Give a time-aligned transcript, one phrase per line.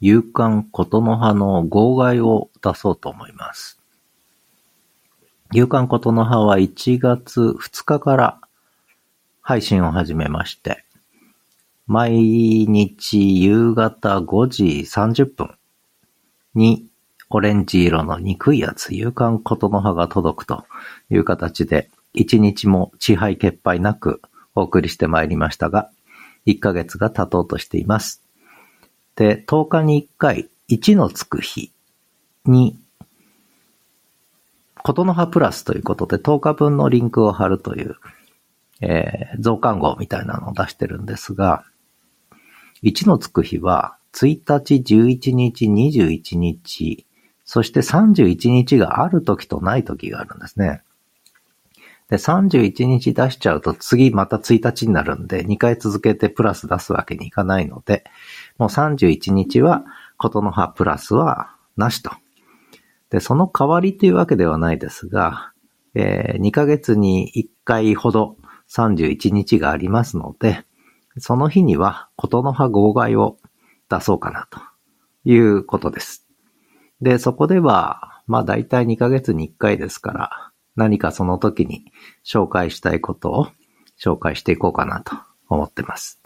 [0.00, 3.78] 勇敢ことの葉の号外を出そうと思います。
[5.52, 8.40] 勇敢ことの葉は1月2日から
[9.42, 10.84] 配信を始めまして、
[11.86, 15.56] 毎日夕方5時30分
[16.54, 16.86] に
[17.28, 20.64] オレンジ色の憎いやつ、勇敢ことの葉が届くと
[21.10, 24.22] いう形で、一日も支配欠配なく
[24.54, 25.90] お送りしてまいりましたが、
[26.46, 28.22] 1ヶ月が経とうとしています。
[29.16, 31.72] で、10日に1回、1のつく日
[32.44, 32.78] に、
[34.82, 37.96] ことの葉プラスということで10日分のリンクを貼るという、
[38.80, 41.64] えー、増刊号みたいなのを出してるんですが、
[42.82, 47.06] 1のつく日は、1日、11日、21日、
[47.44, 50.82] そして31日がある時とない時があるんですね。
[52.10, 58.04] で、31日出しちゃうと次また1日になるんで、2回続けてプラス出すわけにいかないので、
[58.58, 59.84] もう31日は、
[60.18, 62.10] ことの葉プラスはなしと。
[63.10, 65.52] で、その代わりというわけではないですが、
[65.94, 68.36] えー、2ヶ月に1回ほど
[68.68, 70.64] 31日がありますので、
[71.18, 73.38] その日には、ことの葉号外を
[73.88, 74.60] 出そうかなと
[75.24, 76.26] いうことです。
[77.00, 80.49] で、そこでは、まあ大体2ヶ月に1回ですから、
[80.80, 81.84] 何かその時に
[82.24, 83.48] 紹介したいことを
[84.02, 85.14] 紹介していこうかなと
[85.50, 86.22] 思ってます。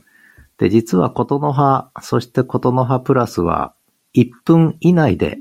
[0.59, 3.75] で、実はことの葉、そしてことの葉プラスは
[4.15, 5.41] 1分以内で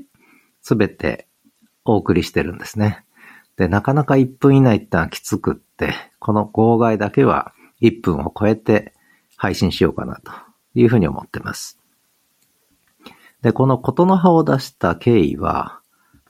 [0.62, 1.28] 全て
[1.84, 3.04] お送りしてるんですね。
[3.56, 8.94] で、なかなか1分以内ってのはきつくって、この号外だけは1分を超えて
[9.36, 10.32] 配信しようかなと
[10.74, 11.78] いうふうに思ってます。
[13.42, 15.80] で、このことの葉を出した経緯は、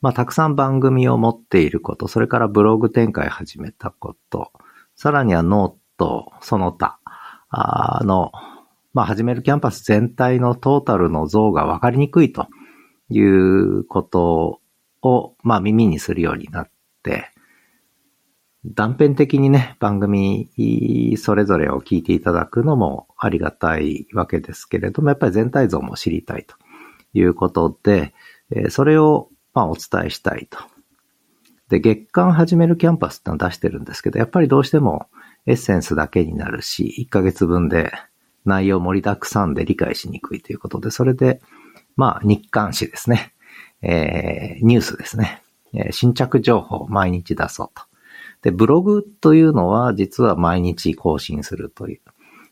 [0.04, 4.52] まあ、たくさん番組を持っていること、それからブログ展開始めたこと、
[4.94, 6.98] さらには note、その他、
[7.48, 8.30] あの、
[8.92, 12.48] まあ、始めるキャンパス全体のトータルの像が分かりにくいと
[13.08, 14.60] いうこと
[15.00, 16.70] を、まあ、耳にするようになっ
[17.02, 17.30] て、
[18.66, 20.50] 断片的にね、番組
[21.16, 26.56] それぞれを聞いていただくのもありがたいわけですけれども、やっぱり全体像も知りたいと
[27.14, 28.12] いうことで、
[28.68, 30.58] それをまあお伝えしたいと。
[31.68, 35.06] で、月間始めるキャンパスってのを出してるんですけど、やっぱりどうしても
[35.46, 37.92] エッセンスだけになるし、1ヶ月分で
[38.44, 41.40] 内容盛りだくさんで理解しにくいということで、それで、
[41.96, 43.32] まあ日刊誌ですね。
[43.82, 45.42] えー、ニュースですね。
[45.72, 47.82] えー、新着情報を毎日出そうと。
[48.42, 52.00] で、ブログというのは実は毎日更新するという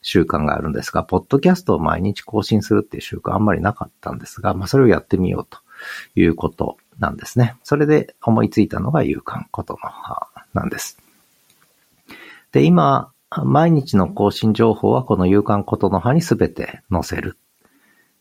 [0.01, 5.59] 習慣があるんですが、ポッドキャストを毎日更新するっていう習慣あんまりなかったんですが、まあそれをやってみようと
[6.15, 7.57] いうことなんですね。
[7.63, 10.99] それで思いついたのが勇敢ことの葉なんです。
[12.53, 13.13] で、今、
[13.45, 17.39] 毎日の更新情報はこの勇敢ことの葉にすべて載せる。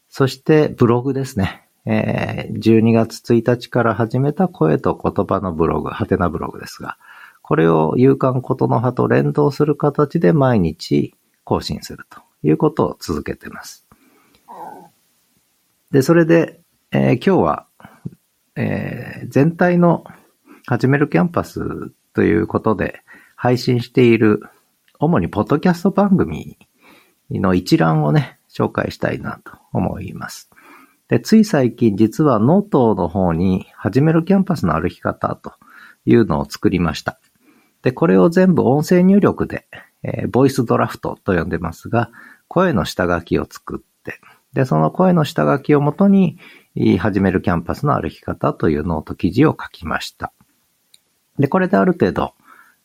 [0.09, 1.67] そしてブログですね。
[1.85, 6.97] えー、12月1日から始めた声と言葉のブログ、はてなブログですが、
[7.41, 13.87] これを夕刊ことのはと連動する形で毎日更新するということを続けています。
[15.91, 16.61] で、それで、
[16.91, 17.67] えー、今日は、
[18.55, 20.03] えー、全体の
[20.67, 23.01] 始めるキャンパスということで
[23.35, 24.41] 配信している
[24.99, 26.57] 主にポッドキャスト番組
[27.31, 30.49] の一覧をね、紹介したいなと思います。
[31.07, 35.53] で、つい最近実はノートの方に始めるキャンパスの歩き方と
[36.05, 37.19] いうのを作りました。
[37.81, 39.67] で、これを全部音声入力で、
[40.03, 42.11] えー、ボイスドラフトと呼んでますが、
[42.47, 44.19] 声の下書きを作って、
[44.53, 46.37] で、その声の下書きをもとに、
[46.75, 50.31] 始めるキャンパスの歩き方というノート記事を書きました。
[51.37, 52.33] で、これである程度、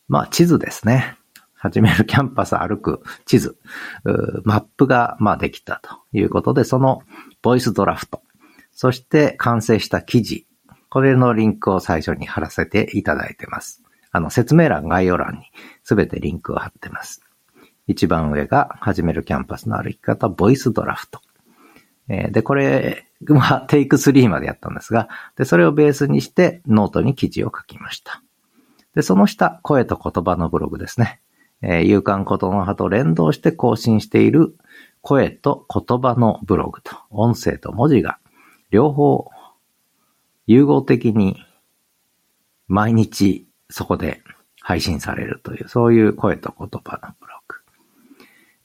[0.09, 1.17] まあ、地図ですね。
[1.55, 3.57] 始めるキャンパス歩く地図、
[4.45, 7.03] マップが、まあ、できたということで、その
[7.43, 8.23] ボイスドラフト、
[8.73, 10.47] そして完成した記事、
[10.91, 13.83] これのリンクを最初に貼らせていただいてます。
[14.13, 15.41] あの、説明欄、概要欄に
[15.83, 17.23] すべてリンクを貼ってます。
[17.87, 21.21] 一番上が、始めるキャンパスの歩き方、ボイスドラフト。
[22.09, 23.06] で、これ
[23.39, 28.23] はテイク3までやったんですが、で、それをベースにしてノートに記事を書きました。
[28.95, 31.21] で、その下、声と言葉のブログですね。
[31.63, 34.57] えー、夕刊ことのはと連動して更新している
[35.01, 38.19] 声と言葉のブログと、音声と文字が
[38.71, 39.31] 両方
[40.47, 41.45] 融合的に
[42.69, 44.23] 毎日そこで
[44.61, 47.36] 配信されるという、そういう声と言葉のブログ。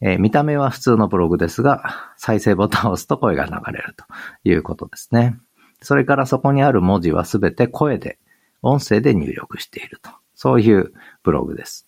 [0.01, 4.05] えー、見た目は普通のブログですが、再生ボタンを押すと声が流れると
[4.43, 5.37] いうことですね。
[5.81, 8.19] それからそこにある文字はすべて声で、
[8.61, 10.11] 音声で入力していると。
[10.35, 10.93] そういう
[11.23, 11.87] ブログです。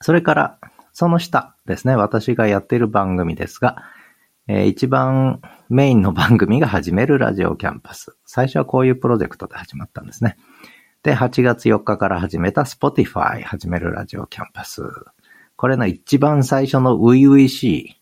[0.00, 0.58] それから、
[0.92, 3.84] その下ですね、私がやっている番組ですが、
[4.48, 8.16] えー、一番メインの番組が始めるラジオキャンパス。
[8.26, 10.36] 最初はこういうプロジェクトで始まったんですね。
[11.02, 14.82] で、8月4日から始めた Spotify 始めるラジオキャンパス。
[15.60, 17.94] これの一番最初の初々し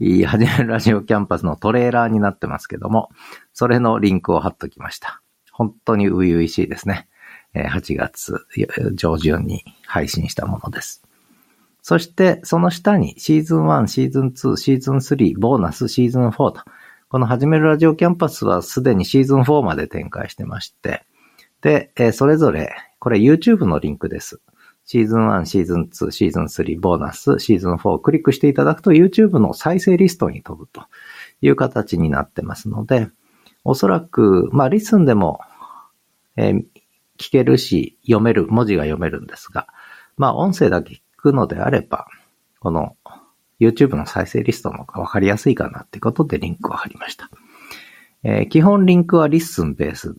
[0.00, 3.10] い、始めるラジオキャンパスのトレーラーになってますけども、
[3.52, 5.22] それのリンクを貼っときました。
[5.52, 7.06] 本当に初々しいですね。
[7.54, 8.44] 8月
[8.94, 11.04] 上旬に配信したものです。
[11.80, 16.62] そして、その下にシーズン1、シーズン2、シーズン3、ボーナス、シーズン4と、
[17.08, 21.04] この始めるラジオキャンパスはすでにシーズン4まで展開してまして、
[21.60, 24.40] で、それぞれ、これ YouTube のリンクです。
[24.86, 30.84] シーズン1、シーズン2、シーズン3、ボーナス、シーズン4をクリックしていただくと YouTube の再生リストに飛ぶと
[31.40, 33.08] いう形になってますので、
[33.64, 35.40] おそらく、まあ、リスンでも、
[36.36, 36.64] えー、
[37.18, 39.66] 聞けるし、読める、文字が読めるんですが、
[40.16, 42.06] まあ、音声だけ聞くのであれば、
[42.60, 42.96] この
[43.58, 47.28] YouTube の再生リストの方がわかりやすいかなってことでリンクを貼りました。
[48.22, 50.16] えー、基本リンクはリッスンベース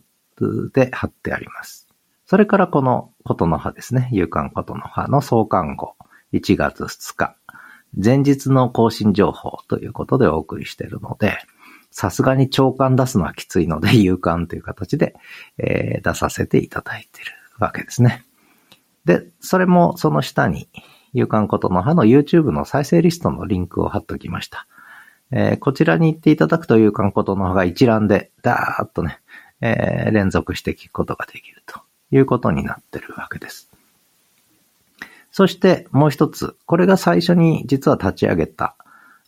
[0.74, 1.88] で貼ってあります。
[2.26, 4.08] それからこのことの葉ですね。
[4.10, 5.96] 夕刊ことの葉の創刊号
[6.32, 7.36] 1月2日。
[7.94, 11.36] 前日の更新情報ということでお送りしているので、
[11.90, 15.14] さすがに長官出すのはきついので、夕刊という形で、
[15.58, 18.24] えー、出させていただいているわけですね。
[19.04, 20.70] で、それもその下に、
[21.12, 24.66] 夕刊ことの葉の YouTube の再生リストのリンクを貼っておきました。
[25.32, 29.20] えー、こちらに行っていただくと夕刊ことの葉が一覧で、ダーッとね、
[29.60, 33.70] えー、連続して聞くことができるということになってるわけです。
[35.30, 38.76] そしてもう一つ、これが最初に実は立ち上げた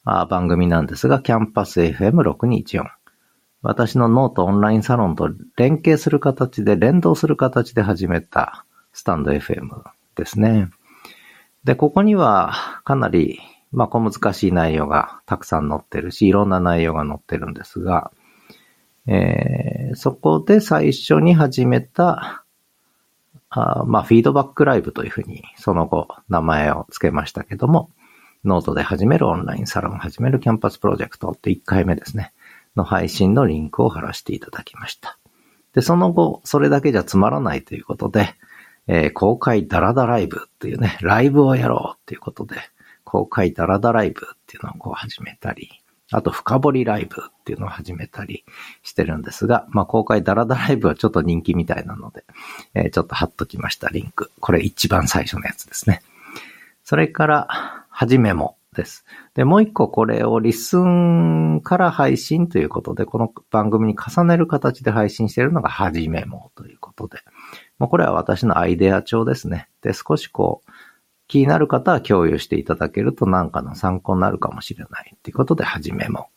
[0.05, 2.85] 番組なんですが、キャンパス FM6214。
[3.63, 9.69] 私のノートオンラインサロンと連携する形で、連動する形で始めたスタンド FM
[10.17, 10.71] ですね。
[11.65, 13.39] で、ここにはかなり、
[13.71, 18.11] まあ、小難しい内容がたくさん載ってるし、いろんな内容が載ってるんですが、
[19.07, 22.45] えー、そこで最初に始めた、
[23.51, 27.91] あまあ、フィードバックライブというふうに、その後、名前を付けましたけども、
[28.45, 32.33] ノートで始めるオンラインサロン始めるキャンパスプロジェクトって1回目ですね、
[32.77, 35.19] の配信のリンクを貼らせていただきました。
[35.75, 38.35] で、その後、それだけじゃつまらないということで、
[38.87, 42.57] えー、公開ダラダライブっていうね、ライブをやろうっていうことで、
[43.05, 45.80] 公開ダラダライブっていうのをこう始めたり、
[46.13, 48.45] あと深掘りライブっていうのを始めたり
[48.83, 52.25] してるんですが、まあ公開ダラダライブはちょっと人気みたいなので、
[52.75, 54.31] えー、ちょっと貼っときましたリンク。
[54.41, 56.03] これ一番最初のやつですね。
[56.85, 57.49] それから、
[57.89, 59.05] はじめもです。
[59.35, 67.19] で、もう一個これをリスンから配信ということで、この番組に重ねる形で配信しているのがはじめもということで、
[67.79, 69.69] もうこれは私のアイデア帳ですね。
[69.83, 70.71] で、少しこう、
[71.31, 76.29] 気になる方は共有していただけると何かの参考になるかもしれないっていうことで、はじめも。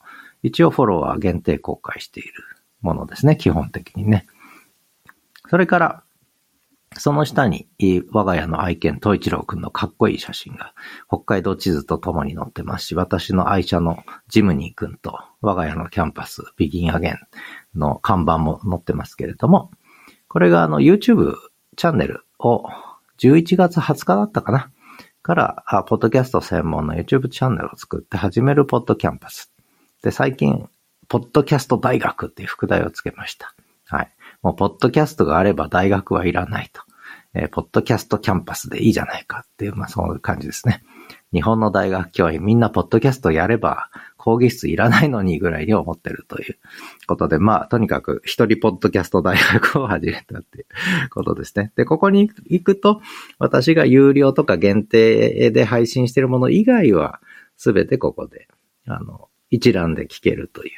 [0.43, 2.33] 一応フォロワー限定公開している
[2.81, 4.27] ものですね、基本的にね。
[5.49, 6.03] それから、
[6.95, 7.67] その下に、
[8.11, 10.75] 我が家の愛犬、東一郎くんのかっこいい写真が、
[11.07, 17.19] 北海道地図と共に載ってますし、私の愛車のジムニーくんと、我が家のキャンパス、 Begin Again
[17.73, 19.71] の看板も載ってますけれども、
[20.27, 21.33] これがあの YouTube
[21.77, 22.65] チャンネルを
[23.17, 24.69] 11月20日だったかな？
[25.23, 29.51] から、あポッドキャスト専門の YouTube チャンネルを作って始めるポッドキャンパス。
[30.03, 30.69] で、最近、
[31.07, 33.55] ポッドキャスト大学っていう副題をつけました。
[33.87, 34.11] はい。
[34.41, 36.81] もう、ポッドキャストがあれば大学はいらないと。
[37.33, 40.83] えー、ポッドキャストキャンパスでいいじゃないかっていう、まあそういう感じですね。
[41.31, 43.89] 日本の大学教員みんなポッドキャストやれば
[44.23, 46.57] 講義室いらないのにぐらいに思ってるという
[47.07, 51.73] ことで、まあとにかく一人ポッドキャスト大学を始めたっていうことですね。
[51.75, 53.01] で、ここに行くと
[53.37, 57.19] 私が有料とか限定で配信してるもの以外は
[57.57, 58.47] すべてここで、
[58.87, 60.71] あの、一覧で聞けるという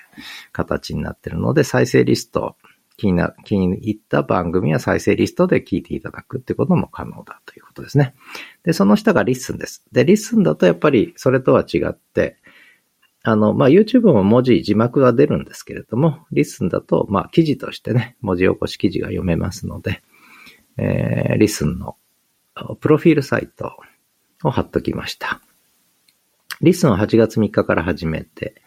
[0.52, 2.56] 形になってるので、再生リスト
[2.98, 8.16] 気にな、気に入った番組は再生リストで聞いていただくってことも可能だということですね。
[8.64, 9.86] で、その下が LISTEN です。
[9.92, 12.38] で、 LISTEN だとやっぱりそれとは違って、
[13.28, 20.04] あの、まあ、YouTube も文字、字幕が出るんですけれども、 LISTEN だと、まあ、記事としてね、文字起こし記事が読めますので、
[20.78, 21.98] えー、 LISTEN の
[22.80, 23.78] プロフィールサイト
[24.44, 25.42] を貼っときました。
[26.62, 28.62] リスンは8月3日から始めて、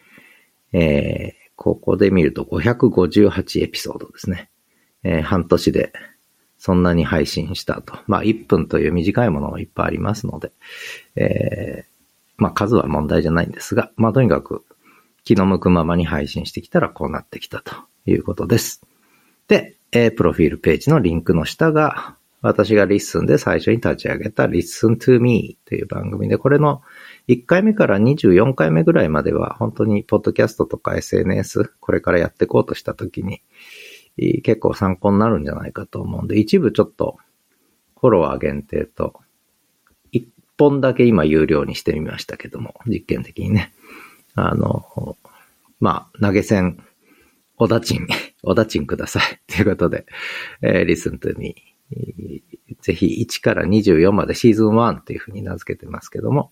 [0.73, 4.49] えー、ここで見ると558エピソードですね。
[5.03, 5.93] えー、半年で
[6.57, 7.97] そんなに配信したと。
[8.07, 10.51] まあ1分という短いものがいっぱいありますので、
[11.15, 11.98] えー、
[12.39, 14.65] まあ数は問題じゃないんですが、まあとにかく
[15.23, 18.81] 気の向くままに配信してきたらこうなってきたということです。
[19.47, 26.81] で、え、プロフィールページのリンクの下が私が LISTEN で最初に立ち上げた Listen to Me という番組で、これの
[27.27, 33.41] 1回目から24回目ぐらいまでは本当にポッドキャストとか SNS、これからやっていこうとした時に
[34.43, 37.17] 結構参考になるんじゃないかと思うんで、一部ちょっと
[37.99, 39.19] フォロワー限定と、
[40.59, 43.73] 本だけ今有料にしてみましたけども、実験的にね。
[44.35, 45.17] あの、
[45.79, 46.83] まあ、投げ銭、
[47.57, 48.07] おだちん、
[48.43, 49.41] おだちんください。
[49.51, 50.05] ということで、
[50.61, 51.55] えー、リスントに、
[52.81, 56.51] ぜひ1から24までシーズン1というふうに名付けてますけども、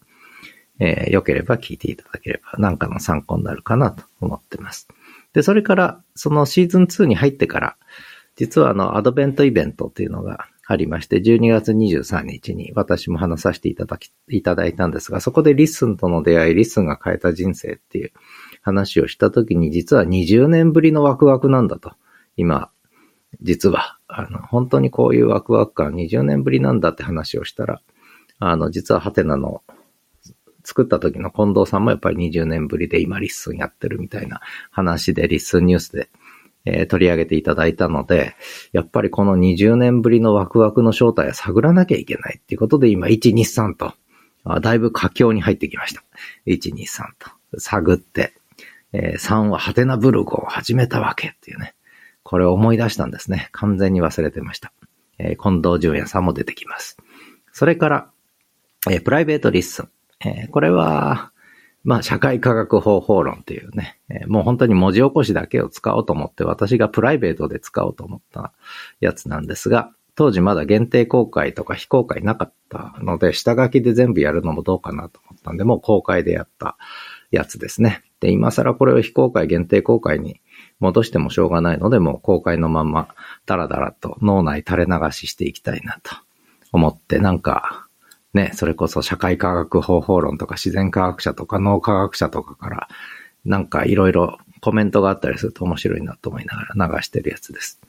[0.79, 4.87] えー、良ければ聞いていただければ何かの参考になるかなと思ってます。
[5.33, 7.77] で、それから、そのシーズン2に入ってから、
[8.35, 18.11] 実はあの、アドベントイベントっていうのがありまして、12月23日に私も話させていただき、いただいたんですが、そこで LISTEN との出会い、 LISTEN が変えた人生っていう
[18.61, 21.93] 話をしたときに、実は20年ぶりのワクワクなんだと。
[22.35, 22.69] 今、
[23.41, 27.81] 実は、あの、本当にこういうワクワク感20年ぶりなんだって話をしたら、
[28.39, 29.63] あの、実ははてなの
[30.67, 36.09] 作った時の近藤さんもやっぱり20年ぶりで今 LISTEN やってるみたいな話で LISTEN ニュースで
[36.67, 38.35] えー、取り上げていただいたので、
[38.73, 43.93] やっぱりこの20年ぶりのワクワクの正体を探らなきゃいけないっていうことで、今、1、2、3と、
[44.43, 46.03] あだいぶ佳境に入ってきました。
[46.45, 47.31] 1、2、3と。
[47.59, 48.33] 探って、
[48.91, 51.73] えー、3はハテナブルゴを始めたわけっていうね。
[52.23, 53.47] これを思い出したんですね。
[53.53, 54.73] 完全に忘れてました。
[55.17, 56.97] えー、近藤淳也さんも出てきます。
[57.53, 58.09] それから、
[58.89, 59.89] えー、プライベートリッスン。
[60.25, 61.31] えー、これは、
[61.87, 68.51] まあ、社会科学方法論っていうね、もう本当に文字起こしだけを使おうと思って、私がプライベートで使おうと思った
[68.99, 76.75] やつなんですが、当時まだ限定公開とか非公開なかったので、下書きで全部やるのもどうかなと思ったんで、もう公開でやった
[77.31, 78.03] やつですね。
[78.19, 80.41] で、今更これを非公開限定公開に
[80.81, 83.07] 戻してもしょうがないので、もう公開のまま、
[83.45, 86.13] ダラダラと脳内垂れ流ししていきたいなと
[86.73, 87.86] 思って、なんか、
[88.33, 92.87] ね、それこそ社会科学方法論とか自然科学者とか脳科学者とかから、
[93.45, 97.81] なんかいろいろコメントがあったりすると面白いなと思いながら流してるやつです。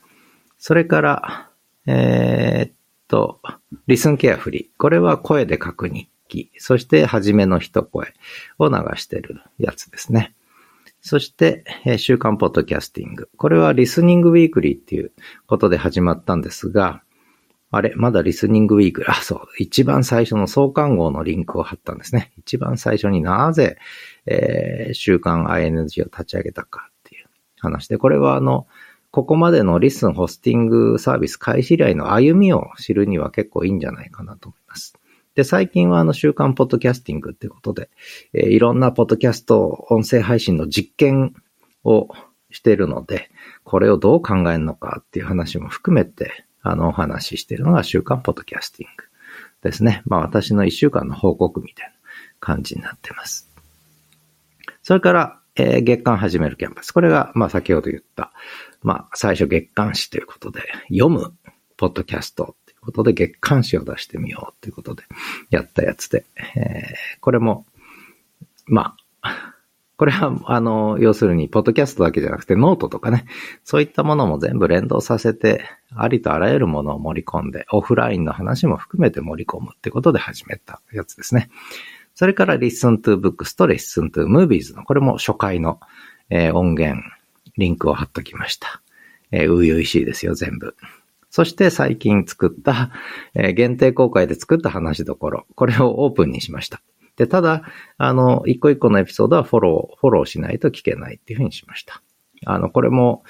[0.57, 1.49] それから、
[1.85, 2.73] えー、っ
[3.07, 3.41] と、
[3.87, 4.65] リスンケアフリー。
[4.77, 6.51] これは声で書く日記。
[6.57, 8.13] そして、はじめの一声
[8.57, 10.35] を流してるやつですね。
[11.01, 13.29] そして、えー、週刊ポッドキャスティング。
[13.37, 15.11] これはリスニングウィークリーっていう
[15.47, 17.01] ことで始まったんですが、
[17.71, 22.31] あれ、まだリスニングウィーク、あ、そう、一番最初の創刊号のリンクを貼ったんですね。
[22.37, 23.77] 一番最初になぜ、
[24.25, 27.27] えー、週刊 ING を立ち上げたかっていう
[27.59, 28.67] 話で、これはあの、
[29.11, 34.95] ここまでのリスンホスティングサービス開始以来の歩みを知るには結構いいんじゃないかなと思います。
[35.35, 37.89] で、最近はあの週刊ポッドキャスティングってことで、
[38.33, 41.35] えー、いろんなポッドキャスト音声配信の実験
[41.83, 42.09] を
[42.51, 43.29] しているので、
[43.63, 49.03] これをどう考えるのかっていう話も含めて、あの、お話ししているのが週刊ポッドキャスティング
[49.63, 50.01] ですね。
[50.05, 51.93] まあ私の一週間の報告みたいな
[52.39, 53.49] 感じになってます。
[54.83, 56.91] それから、えー、月刊始めるキャンパス。
[56.91, 58.31] これが、まあ先ほど言った、
[58.81, 61.33] まあ最初月刊誌ということで、読む
[61.77, 65.03] ポッドキャストということで月刊誌を出してみようということで
[65.49, 66.25] やったやつで、
[66.55, 67.65] えー、これも、
[68.65, 68.95] まあ、
[69.99, 73.25] これは、あの、要するに、ポッドキャストだけじゃなくて、ノートとかね、
[73.65, 81.49] そういったものも全部連動させて、ありとあらゆるものを盛り込んで、オフラインの話も含めて盛り込むってことで始めたやつですね。
[82.15, 85.81] それから Listen to Books と Listen to Movies の、これも初回の、
[86.29, 87.03] えー、音源、
[87.57, 88.81] リンクを貼っときました。
[89.33, 90.77] えー、う々しいですよ、全部。
[91.29, 92.91] そして最近作った、
[93.33, 96.81] えー、限定公開で作った話どころ、これをオープンにしました。
[97.19, 97.63] で、ただ、
[97.97, 102.01] あの、一個一個のエピソードはフォロー、フォローしないと聞けないっていうふうにしました。
[102.45, 103.23] あの、これも、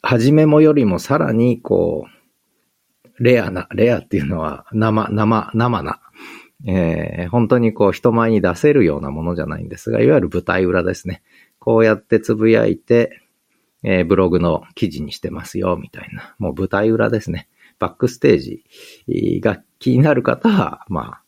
[0.00, 6.00] はじめもよりもさらに、こう、レアな、レアっていうのは生、生、生な、
[6.68, 11.22] えー、本当にこう人前に出せるようなものじゃないんですが、いわゆる舞台裏ですね。
[11.58, 13.22] こうやってつぶやいて、
[13.82, 16.36] えー、ブログの記事にしてますよ、みたいな。
[16.38, 17.48] もう舞台裏ですね。
[17.80, 21.22] バックステージが気になる方は、まあ、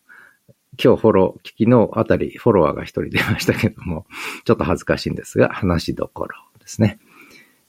[0.78, 4.06] 今日フォロー、昨日あたりフォロワーが一人出ましたけども、
[4.44, 6.98] ちょっと恥ずかしいんですが、話どころですね。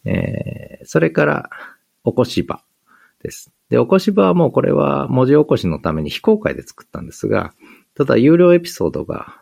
[0.06, 1.50] えー、それから、
[2.04, 2.64] おこし場
[3.22, 3.52] です。
[3.70, 7.54] で、おこし場はもうこれは文字起こしのために非公開で作ったんですが、
[7.96, 9.40] ただ有料エピソードが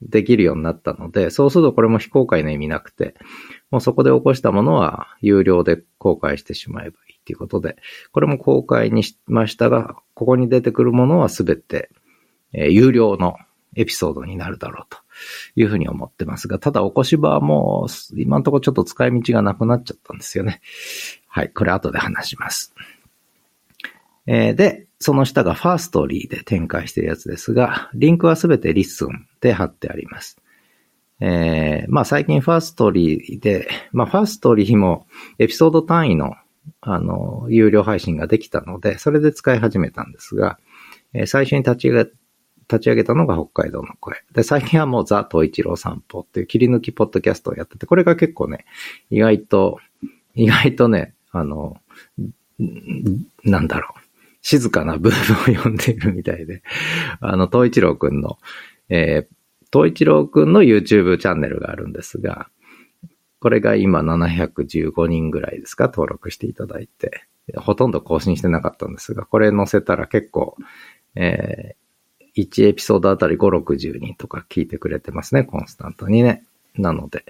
[0.00, 3.14] できるようになったので、そうするとこれも非公開の意味なくて、
[3.70, 7.76] もうそこで起こしたものは有料で公開してしまえばいいということで、
[8.12, 11.90] これも公開にしましたが、ここに出てくるものはすべて
[12.52, 13.36] え有料の
[13.76, 14.98] エピソードになるだろうと
[15.56, 20.60] いうふうに思ってますが、ただおこし場はもう今のとこちょっと使い道がなくなっちゃったんですよね。
[21.28, 22.74] はい、これ後で話します。
[24.26, 30.38] えー、で、その下がファーストリーで展開してるやつですが、リンクはすべてリッスンで貼ってあります。
[31.20, 35.06] えー、まあ最近ファーストリーで、まあファーストリーも
[35.38, 36.34] エピソード単位の
[36.80, 40.58] あの、有料配信ができたので、それで使い始めたんですが、
[41.14, 42.06] え、最初に立ち上、
[42.70, 44.22] 立ち上げたのが北海道の声。
[44.32, 48.66] で、最近はもうザ・東一郎散歩っていう切り抜きポッドキャストをやってて、これが結構ね、
[49.10, 49.78] 意外と、
[50.34, 51.80] 意外とね、あの、
[53.44, 54.00] なんだろう。
[54.40, 56.62] 静かなブームを読んでいるみたいで、
[57.20, 58.38] あの、東一郎くんの、
[58.88, 59.34] えー、
[59.72, 62.48] 東一郎くんの YouTube チャンネルがあるんですが、
[63.40, 67.26] これが今715人ぐらいですか、登録していただいて。
[67.56, 70.56] ほとんど更新してなかったんですが、これ載せたら結構、
[71.14, 71.87] えー、
[72.38, 76.44] 1エピソードあたり5、60人とか聞いてくれてますね、コンスタントにね。
[76.76, 77.24] なので、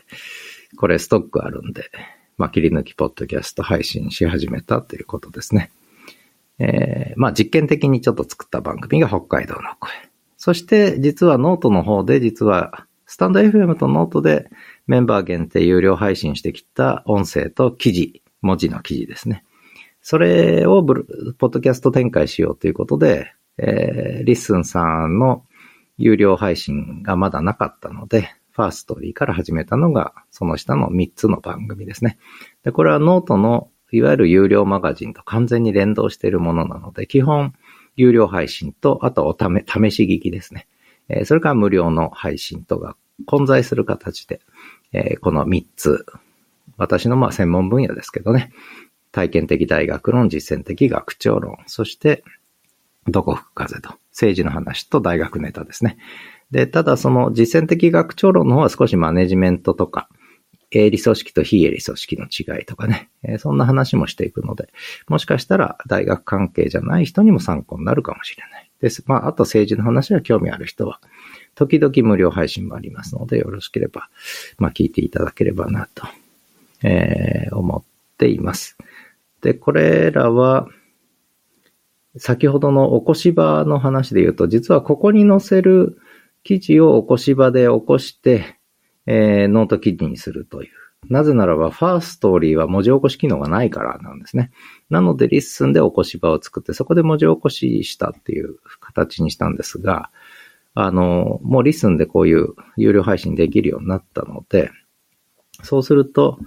[0.77, 1.91] これストックあるんで、
[2.37, 5.71] まあ、切り抜きポッドキャスト配信し始めたということですね。
[6.59, 9.93] えー、まあ、実験的にちょっと作った番組が北海道の声。
[10.37, 14.51] そして、実はノートの方で、実は、スタンド FM とノートで
[14.87, 19.45] メンバー限定有料配信してきた音声と記事、文字の記事ですね。
[20.03, 25.45] それをプル、ポッドキャスト展開しようということで、えー、リッスンさんの
[25.97, 32.19] 有料配信がまだなかったので、ファーストリーから始めたのが、その下の3つの番組ですね。
[32.65, 37.55] で、これはノートの、いわゆる有料マガジンと完全に連動しているものなので、基本、
[37.97, 40.67] 有料配信と、あとおため、試し聞きですね。
[41.09, 42.97] えー、それから無料の配信とが
[43.27, 44.41] 混在する形で、
[44.93, 46.05] えー、この3つ、
[46.77, 48.53] 私のまあ専門分野ですけどね、
[49.11, 52.25] 体験的大学論、実践的学長論、そして、
[53.11, 55.99] どこ吹く風と、政治の話と大学ネタですね。
[56.51, 60.09] で、ただその実践的学長論の方は少しマネジメントとか、
[60.71, 64.69] 営利組織と非営利組織の違いとかね、えー、そんな話もしていくので、
[65.09, 69.03] もしかしたら大学関係じゃない人にも参考になるかもしれないです。
[69.07, 71.01] まあ、あと政治の話は興味ある人は、
[71.55, 74.09] 時々無料配信もありますので、よろしければ、
[74.59, 76.07] まあ、聞いていただければなと、
[76.83, 77.83] えー、思っ
[78.19, 78.77] ています。
[79.41, 80.69] で、これらは、
[82.19, 85.99] 先ほどのおこし場の話で言うと、実はここに載せる
[86.43, 88.59] 記事をおこし場で起こして、
[89.07, 90.71] えー、ノート記事にするという。
[91.09, 94.51] なぜならば、ファーストーリーは文字起こし機能がないからなんですね。
[94.91, 100.11] なので、リッスンで起こし場を作って、そこで文字起こししたっていう形にしたんですが、
[100.75, 104.71] あの、もうリスンでこういう有料配信できるようになったので、
[105.63, 106.39] そうすると、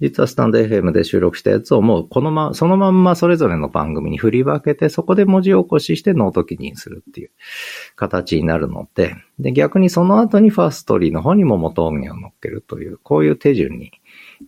[0.00, 7.30] 実はスタンド FM で収録したやつをもうこのま、そのまんまそれぞれの番組に振り分けて、そこで文字起こししてノート記事にするっていう
[7.96, 13.92] 形になるので、で、逆にその後にファーストリーの方にも元音源を乗っけるという、こういう手順に、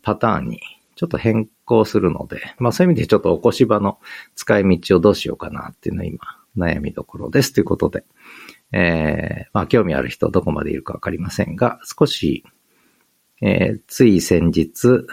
[0.02, 0.60] パターンに
[0.96, 3.98] ちょっと変更するので、まあそういう意味でちょっと起こし場の
[4.34, 6.18] 使い道をどうしようかなっていうのは今
[6.56, 8.04] 悩みどころですということで、
[8.72, 12.44] えー、まあ興味ある人どこまでいるかわかりませんが、少し、
[13.40, 15.04] えー、つい先日、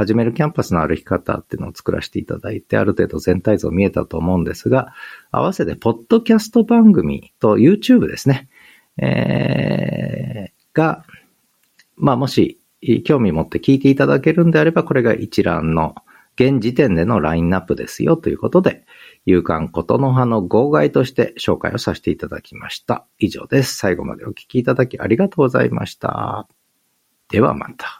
[0.00, 4.94] 始めるキャンパスの歩き方っていうのを作らせていただいて、ある程度全体像見えたと思うんですが、
[5.30, 8.48] 合わせて、ポッドキャスト番組と YouTube ですね。
[8.96, 11.04] えー、が、
[11.96, 12.60] まあもし、
[13.04, 15.94] 興味持って聞いていただけるんであれば、これが一覧の
[16.36, 18.84] 現時点でのラインナップですよということで、
[19.26, 23.06] 勇敢ことの葉の号外として紹介をさせていただきました。
[23.18, 23.76] 以上です。
[23.76, 26.48] 最後までお聞きいただきありがとうございました。
[27.28, 27.99] ではまた。